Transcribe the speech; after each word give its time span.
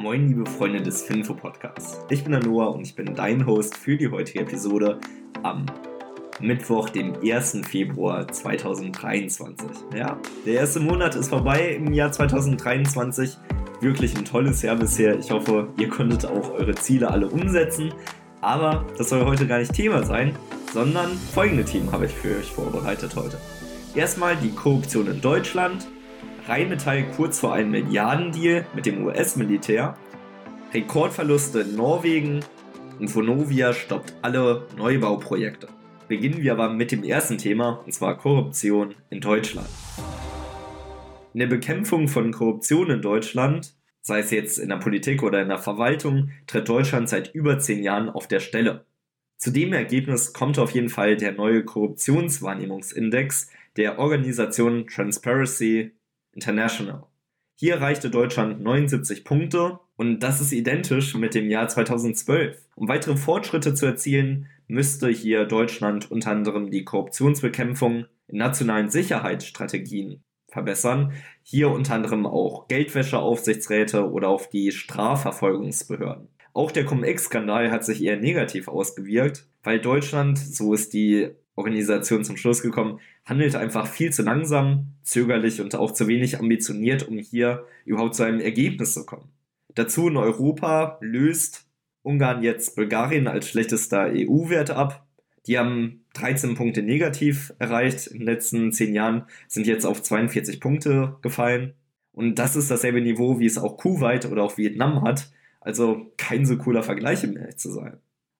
Moin, 0.00 0.28
liebe 0.28 0.48
Freunde 0.48 0.80
des 0.80 1.02
Finfo 1.02 1.34
Podcasts. 1.34 1.98
Ich 2.08 2.22
bin 2.22 2.30
der 2.30 2.40
Noah 2.40 2.72
und 2.72 2.82
ich 2.82 2.94
bin 2.94 3.16
dein 3.16 3.44
Host 3.44 3.76
für 3.76 3.96
die 3.96 4.08
heutige 4.08 4.42
Episode 4.42 5.00
am 5.42 5.66
Mittwoch, 6.40 6.88
dem 6.88 7.14
1. 7.20 7.62
Februar 7.68 8.28
2023. 8.28 9.66
Ja, 9.96 10.16
der 10.46 10.54
erste 10.54 10.78
Monat 10.78 11.16
ist 11.16 11.30
vorbei 11.30 11.74
im 11.74 11.92
Jahr 11.92 12.12
2023. 12.12 13.38
Wirklich 13.80 14.16
ein 14.16 14.24
tolles 14.24 14.62
Jahr 14.62 14.76
bisher. 14.76 15.18
Ich 15.18 15.32
hoffe, 15.32 15.66
ihr 15.76 15.88
konntet 15.88 16.26
auch 16.26 16.52
eure 16.52 16.76
Ziele 16.76 17.10
alle 17.10 17.26
umsetzen. 17.26 17.92
Aber 18.40 18.86
das 18.96 19.08
soll 19.08 19.26
heute 19.26 19.48
gar 19.48 19.58
nicht 19.58 19.74
Thema 19.74 20.04
sein, 20.04 20.32
sondern 20.72 21.10
folgende 21.34 21.64
Themen 21.64 21.90
habe 21.90 22.06
ich 22.06 22.12
für 22.12 22.38
euch 22.38 22.52
vorbereitet 22.52 23.16
heute. 23.16 23.36
Erstmal 23.96 24.36
die 24.36 24.52
Korruption 24.52 25.08
in 25.08 25.20
Deutschland, 25.20 25.88
Rheinmetall 26.48 27.04
kurz 27.14 27.40
vor 27.40 27.52
einem 27.52 27.72
Milliardendeal 27.72 28.64
mit 28.74 28.86
dem 28.86 29.04
US-Militär, 29.04 29.98
Rekordverluste 30.72 31.60
in 31.60 31.76
Norwegen 31.76 32.40
und 32.98 33.14
Vonovia 33.14 33.74
stoppt 33.74 34.14
alle 34.22 34.66
Neubauprojekte. 34.78 35.68
Beginnen 36.08 36.40
wir 36.40 36.52
aber 36.52 36.70
mit 36.70 36.90
dem 36.90 37.04
ersten 37.04 37.36
Thema, 37.36 37.82
und 37.84 37.92
zwar 37.92 38.16
Korruption 38.16 38.94
in 39.10 39.20
Deutschland. 39.20 39.68
In 41.34 41.40
der 41.40 41.48
Bekämpfung 41.48 42.08
von 42.08 42.32
Korruption 42.32 42.88
in 42.88 43.02
Deutschland, 43.02 43.74
sei 44.00 44.20
es 44.20 44.30
jetzt 44.30 44.58
in 44.58 44.70
der 44.70 44.76
Politik 44.76 45.22
oder 45.22 45.42
in 45.42 45.48
der 45.48 45.58
Verwaltung, 45.58 46.30
tritt 46.46 46.66
Deutschland 46.66 47.10
seit 47.10 47.34
über 47.34 47.58
zehn 47.58 47.82
Jahren 47.82 48.08
auf 48.08 48.26
der 48.26 48.40
Stelle. 48.40 48.86
Zu 49.36 49.50
dem 49.50 49.74
Ergebnis 49.74 50.32
kommt 50.32 50.58
auf 50.58 50.70
jeden 50.70 50.88
Fall 50.88 51.18
der 51.18 51.32
neue 51.32 51.62
Korruptionswahrnehmungsindex 51.62 53.50
der 53.76 53.98
Organisation 53.98 54.86
Transparency 54.86 55.92
International. 56.38 57.02
Hier 57.56 57.74
erreichte 57.74 58.10
Deutschland 58.10 58.60
79 58.60 59.24
Punkte 59.24 59.80
und 59.96 60.20
das 60.20 60.40
ist 60.40 60.52
identisch 60.52 61.16
mit 61.16 61.34
dem 61.34 61.50
Jahr 61.50 61.66
2012. 61.66 62.56
Um 62.76 62.86
weitere 62.86 63.16
Fortschritte 63.16 63.74
zu 63.74 63.86
erzielen, 63.86 64.46
müsste 64.68 65.08
hier 65.08 65.46
Deutschland 65.46 66.08
unter 66.12 66.30
anderem 66.30 66.70
die 66.70 66.84
Korruptionsbekämpfung 66.84 68.06
in 68.28 68.38
nationalen 68.38 68.88
Sicherheitsstrategien 68.88 70.22
verbessern. 70.46 71.12
Hier 71.42 71.70
unter 71.70 71.94
anderem 71.94 72.24
auch 72.24 72.68
Geldwäscheaufsichtsräte 72.68 74.08
oder 74.08 74.28
auch 74.28 74.46
die 74.46 74.70
Strafverfolgungsbehörden. 74.70 76.28
Auch 76.52 76.70
der 76.70 76.84
Cum-Ex-Skandal 76.84 77.72
hat 77.72 77.84
sich 77.84 78.00
eher 78.00 78.18
negativ 78.18 78.68
ausgewirkt, 78.68 79.48
weil 79.64 79.80
Deutschland, 79.80 80.38
so 80.38 80.74
ist 80.74 80.92
die 80.92 81.30
Organisation 81.58 82.24
zum 82.24 82.36
Schluss 82.36 82.62
gekommen, 82.62 83.00
handelt 83.26 83.54
einfach 83.56 83.86
viel 83.86 84.12
zu 84.12 84.22
langsam, 84.22 84.94
zögerlich 85.02 85.60
und 85.60 85.74
auch 85.74 85.92
zu 85.92 86.08
wenig 86.08 86.38
ambitioniert, 86.38 87.06
um 87.06 87.18
hier 87.18 87.66
überhaupt 87.84 88.14
zu 88.14 88.22
einem 88.22 88.40
Ergebnis 88.40 88.94
zu 88.94 89.04
kommen. 89.04 89.28
Dazu 89.74 90.08
in 90.08 90.16
Europa 90.16 90.98
löst 91.00 91.66
Ungarn 92.02 92.42
jetzt 92.42 92.74
Bulgarien 92.76 93.26
als 93.26 93.48
schlechtester 93.48 94.10
EU-Wert 94.14 94.70
ab. 94.70 95.06
Die 95.46 95.58
haben 95.58 96.04
13 96.14 96.54
Punkte 96.54 96.82
negativ 96.82 97.52
erreicht 97.58 98.06
in 98.06 98.18
den 98.18 98.26
letzten 98.26 98.72
10 98.72 98.94
Jahren, 98.94 99.24
sind 99.46 99.66
jetzt 99.66 99.84
auf 99.84 100.02
42 100.02 100.60
Punkte 100.60 101.16
gefallen. 101.22 101.74
Und 102.12 102.38
das 102.38 102.56
ist 102.56 102.70
dasselbe 102.70 103.00
Niveau, 103.00 103.38
wie 103.38 103.46
es 103.46 103.58
auch 103.58 103.76
Kuwait 103.76 104.26
oder 104.26 104.42
auch 104.42 104.58
Vietnam 104.58 105.02
hat. 105.02 105.30
Also 105.60 106.12
kein 106.16 106.46
so 106.46 106.56
cooler 106.56 106.82
Vergleich, 106.82 107.24
um 107.24 107.36
ehrlich 107.36 107.58
zu 107.58 107.70
sein. 107.70 107.98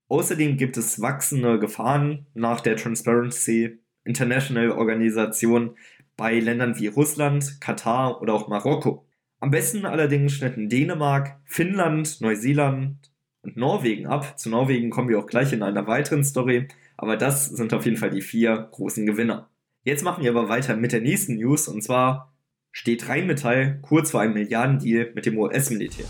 Außerdem 0.08 0.56
gibt 0.56 0.76
es 0.76 1.00
wachsende 1.00 1.58
Gefahren 1.58 2.26
nach 2.34 2.60
der 2.60 2.76
Transparency 2.76 3.78
International 4.04 4.70
Organisation 4.70 5.76
bei 6.16 6.40
Ländern 6.40 6.78
wie 6.78 6.86
Russland, 6.86 7.60
Katar 7.60 8.22
oder 8.22 8.32
auch 8.32 8.48
Marokko. 8.48 9.06
Am 9.38 9.50
besten 9.50 9.84
allerdings 9.84 10.32
schnitten 10.32 10.68
Dänemark, 10.68 11.38
Finnland, 11.44 12.20
Neuseeland 12.20 13.12
und 13.42 13.56
Norwegen 13.56 14.06
ab. 14.06 14.38
Zu 14.38 14.48
Norwegen 14.48 14.90
kommen 14.90 15.10
wir 15.10 15.18
auch 15.18 15.26
gleich 15.26 15.52
in 15.52 15.62
einer 15.62 15.86
weiteren 15.86 16.24
Story, 16.24 16.68
aber 16.96 17.16
das 17.16 17.46
sind 17.46 17.72
auf 17.74 17.84
jeden 17.84 17.98
Fall 17.98 18.10
die 18.10 18.22
vier 18.22 18.68
großen 18.72 19.06
Gewinner. 19.06 19.50
Jetzt 19.84 20.02
machen 20.02 20.24
wir 20.24 20.30
aber 20.30 20.48
weiter 20.48 20.74
mit 20.76 20.92
der 20.92 21.02
nächsten 21.02 21.36
News 21.36 21.68
und 21.68 21.82
zwar 21.82 22.34
steht 22.72 23.08
Rheinmetall 23.08 23.78
kurz 23.82 24.10
vor 24.10 24.20
einem 24.20 24.34
Milliardendeal 24.34 25.12
mit 25.14 25.26
dem 25.26 25.38
US-Militär. 25.38 26.06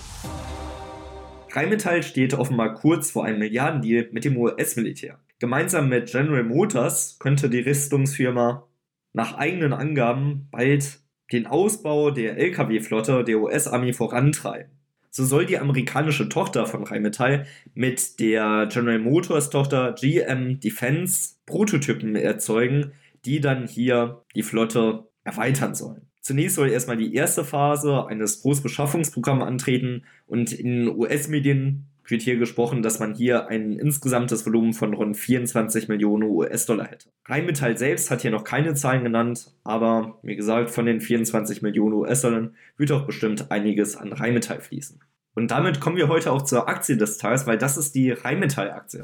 Rheinmetall 1.51 2.03
steht 2.03 2.35
offenbar 2.35 2.75
kurz 2.75 3.11
vor 3.11 3.25
einem 3.25 3.39
Milliardendeal 3.39 4.09
mit 4.13 4.25
dem 4.25 4.37
US-Militär. 4.37 5.19
Gemeinsam 5.39 5.89
mit 5.89 6.11
General 6.11 6.45
Motors 6.45 7.19
könnte 7.19 7.49
die 7.49 7.61
Rüstungsfirma 7.61 8.67
nach 9.13 9.39
eigenen 9.39 9.73
Angaben 9.73 10.49
bald 10.51 11.01
den 11.33 11.47
Ausbau 11.47 12.11
der 12.11 12.37
Lkw-Flotte 12.37 13.25
der 13.25 13.39
US-Armee 13.39 13.93
vorantreiben. 13.93 14.73
So 15.11 15.25
soll 15.25 15.47
die 15.47 15.59
amerikanische 15.59 16.29
Tochter 16.29 16.67
von 16.67 16.85
Rheinmetall 16.85 17.47
mit 17.75 18.21
der 18.21 18.69
General 18.71 18.99
Motors 18.99 19.51
Tochter 19.51 19.95
GM 19.99 20.61
Defense 20.61 21.37
Prototypen 21.47 22.15
erzeugen, 22.15 22.93
die 23.25 23.41
dann 23.41 23.67
hier 23.67 24.23
die 24.35 24.43
Flotte 24.43 25.09
erweitern 25.25 25.75
sollen. 25.75 26.08
Zunächst 26.29 26.57
soll 26.57 26.69
erstmal 26.69 26.99
die 26.99 27.15
erste 27.15 27.43
Phase 27.43 28.07
eines 28.07 28.43
Großbeschaffungsprogramms 28.43 29.45
antreten 29.45 30.03
und 30.27 30.53
in 30.53 30.87
US-Medien 30.87 31.87
wird 32.07 32.21
hier 32.21 32.37
gesprochen, 32.37 32.83
dass 32.83 32.99
man 32.99 33.15
hier 33.15 33.49
ein 33.49 33.79
insgesamtes 33.79 34.45
Volumen 34.45 34.75
von 34.75 34.93
rund 34.93 35.17
24 35.17 35.89
Millionen 35.89 36.25
US-Dollar 36.25 36.89
hätte. 36.89 37.09
Rheinmetall 37.25 37.79
selbst 37.79 38.11
hat 38.11 38.21
hier 38.21 38.31
noch 38.31 38.45
keine 38.45 38.75
Zahlen 38.75 39.05
genannt, 39.05 39.55
aber 39.65 40.19
wie 40.23 40.37
gesagt, 40.37 40.69
von 40.69 40.85
den 40.85 41.01
24 41.01 41.63
Millionen 41.63 41.95
US-Dollar 41.95 42.51
wird 42.77 42.93
auch 42.93 43.07
bestimmt 43.07 43.51
einiges 43.51 43.97
an 43.97 44.13
Rheinmetall 44.13 44.61
fließen. 44.61 45.01
Und 45.35 45.51
damit 45.51 45.81
kommen 45.81 45.97
wir 45.97 46.09
heute 46.09 46.31
auch 46.31 46.43
zur 46.43 46.69
Aktie 46.69 46.99
des 46.99 47.17
Tages, 47.17 47.47
weil 47.47 47.57
das 47.57 47.79
ist 47.79 47.95
die 47.95 48.11
Rheinmetall-Aktie. 48.11 49.03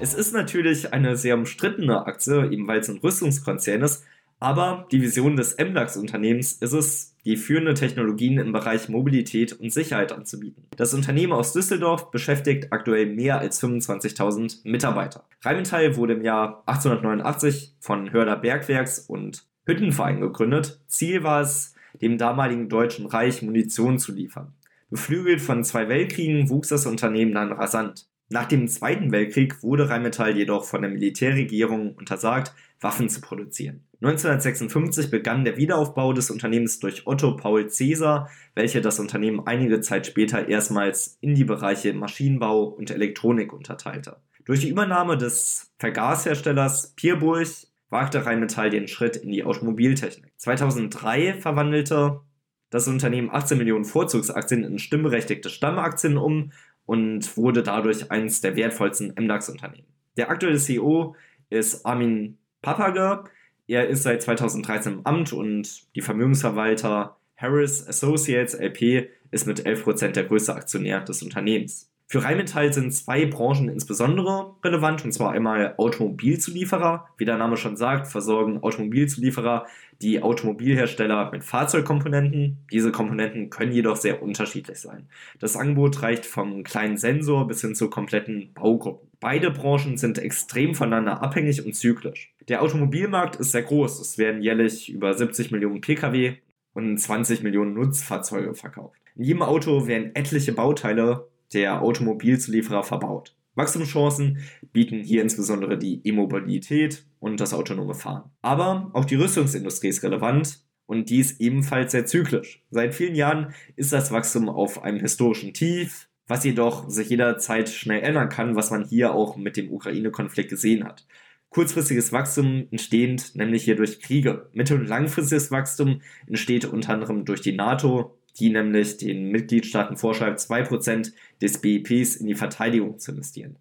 Es 0.00 0.14
ist 0.14 0.34
natürlich 0.34 0.92
eine 0.92 1.16
sehr 1.16 1.34
umstrittene 1.34 2.06
Aktie, 2.06 2.48
eben 2.52 2.68
weil 2.68 2.78
es 2.78 2.88
ein 2.88 2.98
Rüstungskonzern 2.98 3.82
ist, 3.82 4.04
aber 4.44 4.86
die 4.92 5.00
Vision 5.00 5.36
des 5.36 5.56
MDAX-Unternehmens 5.56 6.52
ist 6.52 6.74
es, 6.74 7.16
die 7.24 7.38
führende 7.38 7.72
Technologien 7.72 8.38
im 8.38 8.52
Bereich 8.52 8.90
Mobilität 8.90 9.54
und 9.54 9.72
Sicherheit 9.72 10.12
anzubieten. 10.12 10.66
Das 10.76 10.92
Unternehmen 10.92 11.32
aus 11.32 11.54
Düsseldorf 11.54 12.10
beschäftigt 12.10 12.70
aktuell 12.70 13.06
mehr 13.06 13.38
als 13.38 13.62
25.000 13.62 14.58
Mitarbeiter. 14.64 15.24
Rheinmetall 15.40 15.96
wurde 15.96 16.12
im 16.12 16.22
Jahr 16.22 16.62
1889 16.66 17.76
von 17.80 18.12
Hörder 18.12 18.36
Bergwerks 18.36 18.98
und 18.98 19.46
Hüttenverein 19.64 20.20
gegründet. 20.20 20.78
Ziel 20.88 21.22
war 21.22 21.40
es, 21.40 21.74
dem 22.02 22.18
damaligen 22.18 22.68
Deutschen 22.68 23.06
Reich 23.06 23.40
Munition 23.40 23.98
zu 23.98 24.12
liefern. 24.12 24.52
Beflügelt 24.90 25.40
von 25.40 25.64
zwei 25.64 25.88
Weltkriegen 25.88 26.50
wuchs 26.50 26.68
das 26.68 26.84
Unternehmen 26.84 27.32
dann 27.32 27.50
rasant. 27.50 28.08
Nach 28.30 28.46
dem 28.46 28.68
Zweiten 28.68 29.12
Weltkrieg 29.12 29.62
wurde 29.62 29.90
Rheinmetall 29.90 30.36
jedoch 30.36 30.64
von 30.64 30.82
der 30.82 30.90
Militärregierung 30.90 31.94
untersagt, 31.94 32.54
Waffen 32.80 33.08
zu 33.08 33.20
produzieren. 33.20 33.84
1956 34.00 35.10
begann 35.10 35.44
der 35.44 35.56
Wiederaufbau 35.56 36.12
des 36.12 36.30
Unternehmens 36.30 36.78
durch 36.78 37.06
Otto 37.06 37.36
Paul 37.36 37.68
Cäsar, 37.68 38.30
welcher 38.54 38.80
das 38.80 38.98
Unternehmen 38.98 39.46
einige 39.46 39.80
Zeit 39.80 40.06
später 40.06 40.48
erstmals 40.48 41.18
in 41.20 41.34
die 41.34 41.44
Bereiche 41.44 41.92
Maschinenbau 41.92 42.64
und 42.64 42.90
Elektronik 42.90 43.52
unterteilte. 43.52 44.16
Durch 44.44 44.60
die 44.60 44.68
Übernahme 44.68 45.16
des 45.16 45.72
Vergasherstellers 45.78 46.92
Pierburg 46.96 47.48
wagte 47.88 48.26
Rheinmetall 48.26 48.70
den 48.70 48.88
Schritt 48.88 49.16
in 49.16 49.30
die 49.30 49.44
Automobiltechnik. 49.44 50.32
2003 50.36 51.34
verwandelte 51.40 52.20
das 52.68 52.88
Unternehmen 52.88 53.30
18 53.30 53.56
Millionen 53.56 53.84
Vorzugsaktien 53.84 54.64
in 54.64 54.78
stimmberechtigte 54.78 55.48
Stammaktien 55.48 56.18
um 56.18 56.50
und 56.86 57.36
wurde 57.36 57.62
dadurch 57.62 58.10
eines 58.10 58.40
der 58.40 58.56
wertvollsten 58.56 59.14
MDAX-Unternehmen. 59.18 59.86
Der 60.16 60.30
aktuelle 60.30 60.58
CEO 60.58 61.16
ist 61.50 61.84
Armin 61.84 62.38
Papager. 62.62 63.24
Er 63.66 63.88
ist 63.88 64.02
seit 64.02 64.22
2013 64.22 64.92
im 64.94 65.06
Amt 65.06 65.32
und 65.32 65.94
die 65.94 66.02
Vermögensverwalter 66.02 67.16
Harris 67.36 67.86
Associates 67.86 68.54
LP 68.54 69.08
ist 69.30 69.46
mit 69.46 69.66
11% 69.66 70.12
der 70.12 70.24
größte 70.24 70.54
Aktionär 70.54 71.00
des 71.00 71.22
Unternehmens. 71.22 71.90
Für 72.06 72.22
Rheinmetall 72.22 72.72
sind 72.72 72.92
zwei 72.92 73.24
Branchen 73.24 73.68
insbesondere 73.68 74.54
relevant, 74.62 75.04
und 75.04 75.12
zwar 75.12 75.32
einmal 75.32 75.74
Automobilzulieferer. 75.78 77.08
Wie 77.16 77.24
der 77.24 77.38
Name 77.38 77.56
schon 77.56 77.76
sagt, 77.76 78.06
versorgen 78.06 78.62
Automobilzulieferer 78.62 79.66
die 80.02 80.22
Automobilhersteller 80.22 81.30
mit 81.32 81.44
Fahrzeugkomponenten. 81.44 82.58
Diese 82.70 82.92
Komponenten 82.92 83.48
können 83.50 83.72
jedoch 83.72 83.96
sehr 83.96 84.22
unterschiedlich 84.22 84.78
sein. 84.78 85.08
Das 85.40 85.56
Angebot 85.56 86.02
reicht 86.02 86.26
vom 86.26 86.62
kleinen 86.62 86.98
Sensor 86.98 87.48
bis 87.48 87.62
hin 87.62 87.74
zu 87.74 87.88
kompletten 87.88 88.52
Baugruppen. 88.52 89.08
Beide 89.18 89.50
Branchen 89.50 89.96
sind 89.96 90.18
extrem 90.18 90.74
voneinander 90.74 91.22
abhängig 91.22 91.64
und 91.64 91.74
zyklisch. 91.74 92.34
Der 92.48 92.62
Automobilmarkt 92.62 93.36
ist 93.36 93.52
sehr 93.52 93.62
groß. 93.62 94.00
Es 94.00 94.18
werden 94.18 94.42
jährlich 94.42 94.92
über 94.92 95.14
70 95.14 95.50
Millionen 95.50 95.80
Pkw 95.80 96.36
und 96.74 96.98
20 96.98 97.42
Millionen 97.42 97.72
Nutzfahrzeuge 97.72 98.54
verkauft. 98.54 99.00
In 99.16 99.24
jedem 99.24 99.42
Auto 99.42 99.86
werden 99.86 100.14
etliche 100.14 100.52
Bauteile 100.52 101.28
der 101.52 101.82
Automobilzulieferer 101.82 102.82
verbaut. 102.82 103.34
Wachstumschancen 103.54 104.38
bieten 104.72 105.00
hier 105.00 105.22
insbesondere 105.22 105.78
die 105.78 106.00
E-Mobilität 106.04 107.06
und 107.20 107.40
das 107.40 107.54
autonome 107.54 107.94
Fahren. 107.94 108.30
Aber 108.42 108.90
auch 108.94 109.04
die 109.04 109.14
Rüstungsindustrie 109.14 109.88
ist 109.88 110.02
relevant 110.02 110.64
und 110.86 111.10
die 111.10 111.20
ist 111.20 111.40
ebenfalls 111.40 111.92
sehr 111.92 112.06
zyklisch. 112.06 112.62
Seit 112.70 112.94
vielen 112.94 113.14
Jahren 113.14 113.54
ist 113.76 113.92
das 113.92 114.10
Wachstum 114.10 114.48
auf 114.48 114.82
einem 114.82 115.00
historischen 115.00 115.54
Tief, 115.54 116.08
was 116.26 116.44
jedoch 116.44 116.88
sich 116.88 117.10
jederzeit 117.10 117.68
schnell 117.68 118.02
ändern 118.02 118.28
kann, 118.28 118.56
was 118.56 118.70
man 118.70 118.84
hier 118.84 119.14
auch 119.14 119.36
mit 119.36 119.56
dem 119.56 119.70
Ukraine-Konflikt 119.70 120.50
gesehen 120.50 120.84
hat. 120.84 121.06
Kurzfristiges 121.50 122.12
Wachstum 122.12 122.66
entstehend 122.72 123.36
nämlich 123.36 123.62
hier 123.62 123.76
durch 123.76 124.00
Kriege. 124.00 124.48
Mittel- 124.52 124.80
und 124.80 124.88
langfristiges 124.88 125.52
Wachstum 125.52 126.00
entsteht 126.26 126.64
unter 126.64 126.94
anderem 126.94 127.24
durch 127.24 127.42
die 127.42 127.52
NATO, 127.52 128.18
die 128.38 128.50
nämlich 128.50 128.96
den 128.96 129.30
Mitgliedstaaten 129.30 129.96
vorschreibt, 129.96 130.40
2% 130.40 131.12
des 131.40 131.60
BIPs 131.60 132.16
in 132.16 132.26
die 132.26 132.34
Verteidigung 132.34 132.98
zu 132.98 133.12
investieren. 133.12 133.56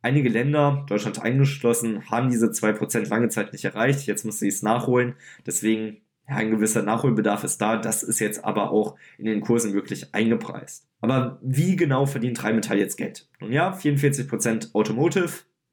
Einige 0.00 0.28
Länder, 0.28 0.84
Deutschland 0.88 1.20
eingeschlossen, 1.20 2.08
haben 2.10 2.30
diese 2.30 2.46
2% 2.46 3.08
lange 3.08 3.30
Zeit 3.30 3.52
nicht 3.52 3.64
erreicht. 3.64 4.06
Jetzt 4.06 4.24
müssen 4.24 4.38
sie 4.38 4.48
es 4.48 4.62
nachholen. 4.62 5.14
Deswegen, 5.44 6.02
ja, 6.28 6.36
ein 6.36 6.50
gewisser 6.50 6.82
Nachholbedarf 6.82 7.42
ist 7.42 7.58
da. 7.58 7.76
Das 7.76 8.04
ist 8.04 8.20
jetzt 8.20 8.44
aber 8.44 8.70
auch 8.70 8.96
in 9.18 9.24
den 9.24 9.40
Kursen 9.40 9.74
wirklich 9.74 10.14
eingepreist. 10.14 10.86
Aber 11.00 11.40
wie 11.42 11.74
genau 11.74 12.06
verdient 12.06 12.42
Rheinmetall 12.42 12.78
jetzt 12.78 12.96
Geld? 12.96 13.28
Nun 13.40 13.52
ja, 13.52 13.72
44% 13.72 14.74
Automotive, 14.74 15.30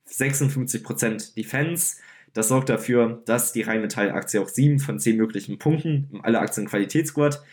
56% 0.10 1.36
Defense. 1.36 1.98
Das 2.34 2.48
sorgt 2.48 2.70
dafür, 2.70 3.22
dass 3.26 3.54
die 3.54 3.62
Rheinmetall-Aktie 3.62 4.42
auch 4.42 4.50
7 4.50 4.80
von 4.80 5.00
10 5.00 5.18
möglichen 5.18 5.60
Punkten 5.60 6.10
im 6.12 6.26
alle 6.26 6.40
Aktien 6.40 6.68
Qualitätssquad 6.68 7.44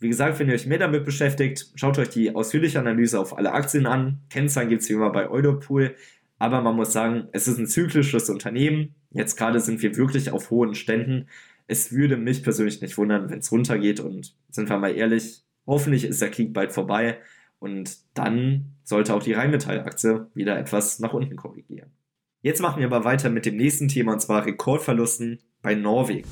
wie 0.00 0.08
gesagt, 0.08 0.38
wenn 0.38 0.48
ihr 0.48 0.54
euch 0.54 0.66
mehr 0.66 0.78
damit 0.78 1.04
beschäftigt, 1.04 1.72
schaut 1.74 1.98
euch 1.98 2.08
die 2.08 2.34
ausführliche 2.34 2.78
Analyse 2.78 3.20
auf 3.20 3.36
alle 3.36 3.52
Aktien 3.52 3.86
an. 3.86 4.20
Kennzahlen 4.30 4.70
gibt 4.70 4.82
es 4.82 4.88
wie 4.88 4.94
immer 4.94 5.10
bei 5.10 5.28
Europool. 5.28 5.94
Aber 6.38 6.62
man 6.62 6.74
muss 6.74 6.94
sagen, 6.94 7.28
es 7.32 7.46
ist 7.46 7.58
ein 7.58 7.66
zyklisches 7.66 8.30
Unternehmen. 8.30 8.94
Jetzt 9.10 9.36
gerade 9.36 9.60
sind 9.60 9.82
wir 9.82 9.96
wirklich 9.96 10.30
auf 10.32 10.50
hohen 10.50 10.74
Ständen. 10.74 11.28
Es 11.66 11.92
würde 11.92 12.16
mich 12.16 12.42
persönlich 12.42 12.80
nicht 12.80 12.96
wundern, 12.96 13.28
wenn 13.28 13.40
es 13.40 13.52
runtergeht. 13.52 14.00
Und 14.00 14.34
sind 14.48 14.70
wir 14.70 14.78
mal 14.78 14.96
ehrlich, 14.96 15.42
hoffentlich 15.66 16.04
ist 16.04 16.22
der 16.22 16.30
Krieg 16.30 16.54
bald 16.54 16.72
vorbei. 16.72 17.18
Und 17.58 17.98
dann 18.14 18.76
sollte 18.84 19.14
auch 19.14 19.22
die 19.22 19.34
Rheinmetall-Aktie 19.34 20.28
wieder 20.32 20.58
etwas 20.58 20.98
nach 20.98 21.12
unten 21.12 21.36
korrigieren. 21.36 21.90
Jetzt 22.40 22.62
machen 22.62 22.80
wir 22.80 22.86
aber 22.86 23.04
weiter 23.04 23.28
mit 23.28 23.44
dem 23.44 23.58
nächsten 23.58 23.88
Thema 23.88 24.14
und 24.14 24.20
zwar 24.20 24.46
Rekordverlusten 24.46 25.40
bei 25.60 25.74
Norwegen. 25.74 26.26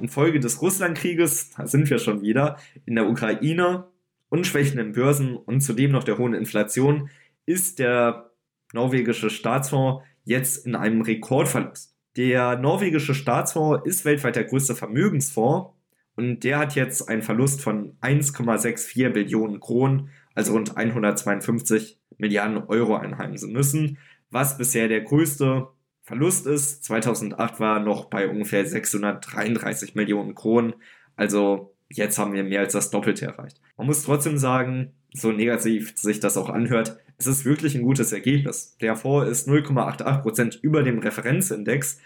Infolge 0.00 0.40
des 0.40 0.60
Russlandkrieges, 0.62 1.50
da 1.50 1.66
sind 1.66 1.88
wir 1.90 1.98
schon 1.98 2.22
wieder, 2.22 2.56
in 2.84 2.94
der 2.94 3.08
Ukraine 3.08 3.84
und 4.28 4.46
schwächenden 4.46 4.92
Börsen 4.92 5.36
und 5.36 5.60
zudem 5.60 5.92
noch 5.92 6.04
der 6.04 6.18
hohen 6.18 6.34
Inflation 6.34 7.10
ist 7.46 7.78
der 7.78 8.30
norwegische 8.72 9.30
Staatsfonds 9.30 10.04
jetzt 10.24 10.66
in 10.66 10.74
einem 10.74 11.02
Rekordverlust. 11.02 11.94
Der 12.16 12.58
norwegische 12.58 13.14
Staatsfonds 13.14 13.86
ist 13.86 14.04
weltweit 14.04 14.36
der 14.36 14.44
größte 14.44 14.74
Vermögensfonds 14.74 15.70
und 16.16 16.40
der 16.44 16.58
hat 16.58 16.74
jetzt 16.74 17.08
einen 17.08 17.22
Verlust 17.22 17.60
von 17.60 17.96
1,64 18.00 19.10
Billionen 19.10 19.60
Kronen, 19.60 20.08
also 20.34 20.52
rund 20.52 20.76
152 20.76 21.98
Milliarden 22.18 22.58
Euro 22.68 22.96
einheimsen 22.96 23.52
müssen, 23.52 23.98
was 24.30 24.56
bisher 24.56 24.88
der 24.88 25.02
größte 25.02 25.68
Verlust 26.06 26.46
ist. 26.46 26.84
2008 26.84 27.58
war 27.58 27.80
noch 27.80 28.06
bei 28.06 28.28
ungefähr 28.28 28.64
633 28.64 29.96
Millionen 29.96 30.36
Kronen. 30.36 30.74
Also 31.16 31.74
jetzt 31.88 32.16
haben 32.18 32.32
wir 32.32 32.44
mehr 32.44 32.60
als 32.60 32.72
das 32.72 32.90
Doppelte 32.90 33.26
erreicht. 33.26 33.60
Man 33.76 33.88
muss 33.88 34.04
trotzdem 34.04 34.38
sagen, 34.38 34.92
so 35.12 35.32
negativ 35.32 35.96
sich 35.96 36.20
das 36.20 36.36
auch 36.36 36.48
anhört, 36.48 36.98
es 37.18 37.26
ist 37.26 37.44
wirklich 37.44 37.74
ein 37.74 37.82
gutes 37.82 38.12
Ergebnis. 38.12 38.76
Der 38.80 38.94
Fonds 38.94 39.28
ist 39.28 39.48
0,88% 39.48 40.60
über 40.60 40.82
dem 40.82 40.98
Referenzindex. 40.98 41.98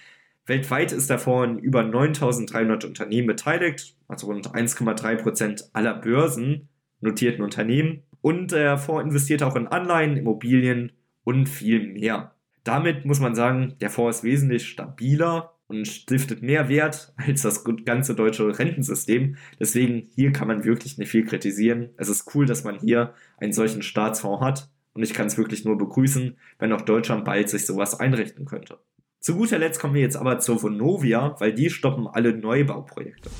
Weltweit 0.46 0.92
ist 0.92 1.10
der 1.10 1.18
Fonds 1.18 1.58
in 1.58 1.64
über 1.64 1.82
9300 1.82 2.84
Unternehmen 2.84 3.26
beteiligt, 3.26 3.96
also 4.08 4.28
rund 4.28 4.48
1,3% 4.54 5.70
aller 5.72 5.94
Börsen 5.94 6.68
notierten 7.00 7.42
Unternehmen. 7.42 8.04
Und 8.22 8.52
der 8.52 8.78
Fonds 8.78 9.04
investiert 9.04 9.42
auch 9.42 9.56
in 9.56 9.66
Anleihen, 9.66 10.16
Immobilien 10.16 10.92
und 11.24 11.48
viel 11.48 11.86
mehr. 11.92 12.34
Damit 12.64 13.04
muss 13.04 13.20
man 13.20 13.34
sagen, 13.34 13.76
der 13.80 13.90
Fonds 13.90 14.18
ist 14.18 14.24
wesentlich 14.24 14.68
stabiler 14.68 15.54
und 15.66 15.86
stiftet 15.86 16.42
mehr 16.42 16.68
Wert 16.68 17.14
als 17.16 17.42
das 17.42 17.64
ganze 17.84 18.14
deutsche 18.14 18.58
Rentensystem. 18.58 19.36
Deswegen 19.58 20.08
hier 20.14 20.32
kann 20.32 20.48
man 20.48 20.64
wirklich 20.64 20.98
nicht 20.98 21.10
viel 21.10 21.24
kritisieren. 21.24 21.90
Es 21.96 22.08
ist 22.08 22.34
cool, 22.34 22.44
dass 22.44 22.64
man 22.64 22.78
hier 22.78 23.14
einen 23.38 23.52
solchen 23.52 23.82
Staatsfonds 23.82 24.44
hat 24.44 24.70
und 24.92 25.02
ich 25.02 25.14
kann 25.14 25.28
es 25.28 25.38
wirklich 25.38 25.64
nur 25.64 25.78
begrüßen, 25.78 26.36
wenn 26.58 26.72
auch 26.72 26.82
Deutschland 26.82 27.24
bald 27.24 27.48
sich 27.48 27.64
sowas 27.64 27.98
einrichten 27.98 28.44
könnte. 28.44 28.78
Zu 29.20 29.36
guter 29.36 29.58
Letzt 29.58 29.80
kommen 29.80 29.94
wir 29.94 30.00
jetzt 30.00 30.16
aber 30.16 30.38
zur 30.38 30.62
Vonovia, 30.62 31.36
weil 31.38 31.54
die 31.54 31.70
stoppen 31.70 32.06
alle 32.06 32.36
Neubauprojekte. 32.36 33.30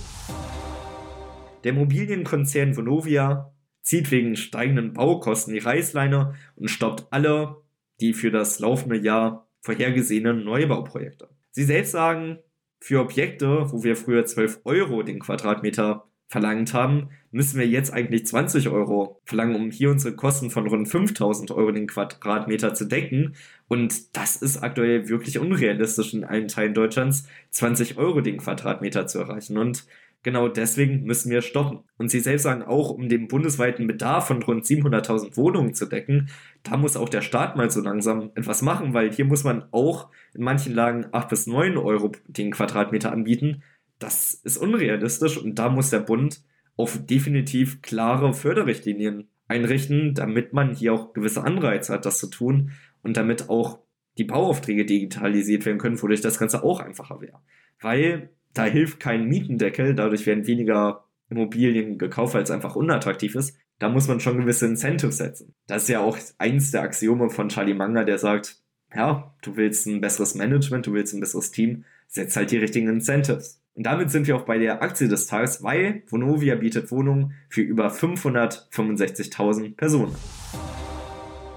Der 1.64 1.72
Immobilienkonzern 1.72 2.76
Vonovia 2.76 3.52
zieht 3.82 4.10
wegen 4.10 4.36
steigenden 4.36 4.92
Baukosten 4.92 5.52
die 5.52 5.58
Reißleine 5.58 6.34
und 6.54 6.70
stoppt 6.70 7.06
alle 7.10 7.56
die 8.00 8.12
für 8.12 8.30
das 8.30 8.58
laufende 8.58 8.96
Jahr 8.96 9.46
vorhergesehenen 9.60 10.44
Neubauprojekte. 10.44 11.28
Sie 11.50 11.64
selbst 11.64 11.92
sagen, 11.92 12.38
für 12.80 13.00
Objekte, 13.00 13.70
wo 13.70 13.84
wir 13.84 13.96
früher 13.96 14.24
12 14.24 14.60
Euro 14.64 15.02
den 15.02 15.20
Quadratmeter 15.20 16.06
verlangt 16.28 16.72
haben, 16.72 17.10
müssen 17.32 17.58
wir 17.58 17.66
jetzt 17.66 17.92
eigentlich 17.92 18.24
20 18.24 18.68
Euro 18.68 19.20
verlangen, 19.24 19.56
um 19.56 19.70
hier 19.70 19.90
unsere 19.90 20.14
Kosten 20.14 20.50
von 20.50 20.66
rund 20.68 20.88
5000 20.88 21.50
Euro 21.50 21.72
den 21.72 21.88
Quadratmeter 21.88 22.72
zu 22.72 22.86
decken. 22.86 23.34
Und 23.68 24.16
das 24.16 24.36
ist 24.36 24.62
aktuell 24.62 25.08
wirklich 25.08 25.38
unrealistisch 25.38 26.14
in 26.14 26.24
allen 26.24 26.48
Teilen 26.48 26.72
Deutschlands, 26.72 27.26
20 27.50 27.98
Euro 27.98 28.20
den 28.20 28.38
Quadratmeter 28.38 29.08
zu 29.08 29.18
erreichen. 29.18 29.58
Und 29.58 29.84
Genau 30.22 30.48
deswegen 30.48 31.04
müssen 31.04 31.30
wir 31.30 31.40
stoppen. 31.40 31.80
Und 31.96 32.10
sie 32.10 32.20
selbst 32.20 32.42
sagen 32.42 32.62
auch, 32.62 32.90
um 32.90 33.08
den 33.08 33.26
bundesweiten 33.26 33.86
Bedarf 33.86 34.26
von 34.26 34.42
rund 34.42 34.66
700.000 34.66 35.36
Wohnungen 35.36 35.74
zu 35.74 35.86
decken, 35.86 36.28
da 36.62 36.76
muss 36.76 36.96
auch 36.96 37.08
der 37.08 37.22
Staat 37.22 37.56
mal 37.56 37.70
so 37.70 37.80
langsam 37.80 38.30
etwas 38.34 38.60
machen, 38.60 38.92
weil 38.92 39.10
hier 39.12 39.24
muss 39.24 39.44
man 39.44 39.64
auch 39.70 40.10
in 40.34 40.42
manchen 40.42 40.74
Lagen 40.74 41.06
8 41.12 41.28
bis 41.28 41.46
9 41.46 41.78
Euro 41.78 42.12
den 42.26 42.50
Quadratmeter 42.50 43.12
anbieten. 43.12 43.62
Das 43.98 44.34
ist 44.34 44.58
unrealistisch 44.58 45.38
und 45.38 45.58
da 45.58 45.70
muss 45.70 45.88
der 45.88 46.00
Bund 46.00 46.42
auf 46.76 46.98
definitiv 47.06 47.80
klare 47.80 48.34
Förderrichtlinien 48.34 49.28
einrichten, 49.48 50.14
damit 50.14 50.52
man 50.52 50.74
hier 50.74 50.92
auch 50.92 51.12
gewisse 51.14 51.44
Anreize 51.44 51.94
hat, 51.94 52.04
das 52.04 52.18
zu 52.18 52.28
tun 52.28 52.72
und 53.02 53.16
damit 53.16 53.48
auch 53.48 53.78
die 54.18 54.24
Bauaufträge 54.24 54.84
digitalisiert 54.84 55.64
werden 55.64 55.78
können, 55.78 56.00
wodurch 56.00 56.20
das 56.20 56.38
Ganze 56.38 56.62
auch 56.62 56.80
einfacher 56.80 57.20
wäre. 57.20 57.40
Weil 57.80 58.30
da 58.54 58.64
hilft 58.64 59.00
kein 59.00 59.26
Mietendeckel, 59.26 59.94
dadurch 59.94 60.26
werden 60.26 60.46
weniger 60.46 61.04
Immobilien 61.28 61.98
gekauft, 61.98 62.34
weil 62.34 62.42
es 62.42 62.50
einfach 62.50 62.76
unattraktiv 62.76 63.34
ist. 63.34 63.56
Da 63.78 63.88
muss 63.88 64.08
man 64.08 64.20
schon 64.20 64.38
gewisse 64.38 64.66
Incentives 64.66 65.18
setzen. 65.18 65.54
Das 65.66 65.84
ist 65.84 65.88
ja 65.88 66.00
auch 66.00 66.18
eins 66.38 66.70
der 66.70 66.82
Axiome 66.82 67.30
von 67.30 67.48
Charlie 67.48 67.74
Manga, 67.74 68.04
der 68.04 68.18
sagt, 68.18 68.60
ja, 68.94 69.34
du 69.42 69.56
willst 69.56 69.86
ein 69.86 70.00
besseres 70.00 70.34
Management, 70.34 70.86
du 70.86 70.92
willst 70.92 71.14
ein 71.14 71.20
besseres 71.20 71.50
Team, 71.50 71.84
setz 72.08 72.36
halt 72.36 72.50
die 72.50 72.58
richtigen 72.58 72.88
Incentives. 72.88 73.62
Und 73.74 73.86
damit 73.86 74.10
sind 74.10 74.26
wir 74.26 74.36
auch 74.36 74.44
bei 74.44 74.58
der 74.58 74.82
Aktie 74.82 75.08
des 75.08 75.26
Tages, 75.26 75.62
weil 75.62 76.02
Vonovia 76.08 76.56
bietet 76.56 76.90
Wohnungen 76.90 77.34
für 77.48 77.62
über 77.62 77.88
565.000 77.88 79.76
Personen. 79.76 80.14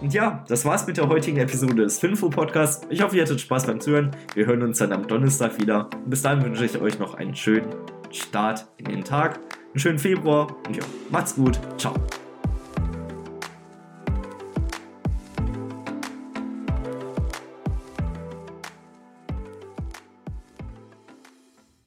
Und 0.03 0.13
ja, 0.13 0.43
das 0.49 0.65
war's 0.65 0.85
mit 0.85 0.97
der 0.97 1.07
heutigen 1.07 1.37
Episode 1.37 1.83
des 1.83 1.97
Finfo 1.97 2.29
Podcasts. 2.29 2.85
Ich 2.89 3.01
hoffe, 3.01 3.15
ihr 3.15 3.23
hattet 3.23 3.39
Spaß 3.39 3.67
beim 3.67 3.79
Zuhören. 3.79 4.11
Wir 4.35 4.45
hören 4.45 4.61
uns 4.61 4.79
dann 4.79 4.91
am 4.91 5.07
Donnerstag 5.07 5.57
wieder. 5.61 5.89
Und 5.93 6.09
bis 6.09 6.21
dahin 6.21 6.43
wünsche 6.43 6.65
ich 6.65 6.77
euch 6.81 6.99
noch 6.99 7.13
einen 7.13 7.33
schönen 7.33 7.73
Start 8.11 8.67
in 8.75 8.83
den 8.83 9.05
Tag, 9.05 9.39
einen 9.69 9.79
schönen 9.79 9.99
Februar 9.99 10.53
und 10.67 10.75
ja, 10.75 10.83
macht's 11.09 11.35
gut. 11.35 11.57
Ciao. 11.77 11.93